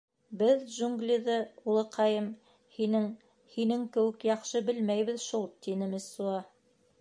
—Беҙ 0.37 0.61
джунглиҙы, 0.75 1.35
улыҡайым, 1.73 2.29
һинең... 2.77 3.05
һинең 3.57 3.85
кеүек 3.99 4.27
яҡшы 4.31 4.63
белмәйбеҙ 4.71 5.21
шул,— 5.27 5.47
тине 5.69 5.93
Мессуа. 5.95 6.43